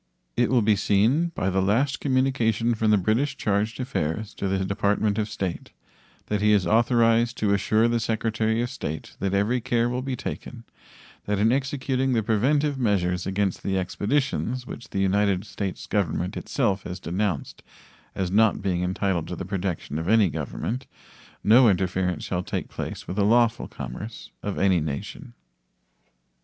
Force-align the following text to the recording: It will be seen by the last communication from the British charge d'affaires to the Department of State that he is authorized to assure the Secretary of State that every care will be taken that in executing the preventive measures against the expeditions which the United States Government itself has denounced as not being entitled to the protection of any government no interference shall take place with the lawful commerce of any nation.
It 0.35 0.49
will 0.49 0.63
be 0.63 0.75
seen 0.75 1.27
by 1.35 1.51
the 1.51 1.61
last 1.61 1.99
communication 1.99 2.73
from 2.73 2.89
the 2.89 2.97
British 2.97 3.37
charge 3.37 3.75
d'affaires 3.75 4.33
to 4.33 4.47
the 4.47 4.65
Department 4.65 5.19
of 5.19 5.29
State 5.29 5.73
that 6.25 6.41
he 6.41 6.53
is 6.53 6.65
authorized 6.65 7.37
to 7.37 7.53
assure 7.53 7.87
the 7.87 7.99
Secretary 7.99 8.63
of 8.63 8.71
State 8.71 9.15
that 9.19 9.35
every 9.35 9.61
care 9.61 9.89
will 9.89 10.01
be 10.01 10.15
taken 10.15 10.63
that 11.25 11.37
in 11.37 11.51
executing 11.51 12.13
the 12.13 12.23
preventive 12.23 12.79
measures 12.79 13.27
against 13.27 13.61
the 13.61 13.77
expeditions 13.77 14.65
which 14.65 14.89
the 14.89 14.97
United 14.97 15.45
States 15.45 15.85
Government 15.85 16.35
itself 16.35 16.81
has 16.81 16.99
denounced 16.99 17.61
as 18.15 18.31
not 18.31 18.59
being 18.59 18.81
entitled 18.83 19.27
to 19.27 19.35
the 19.35 19.45
protection 19.45 19.99
of 19.99 20.07
any 20.09 20.29
government 20.31 20.87
no 21.43 21.69
interference 21.69 22.23
shall 22.23 22.41
take 22.41 22.69
place 22.69 23.05
with 23.07 23.17
the 23.17 23.23
lawful 23.23 23.67
commerce 23.67 24.31
of 24.41 24.57
any 24.57 24.79
nation. 24.79 25.35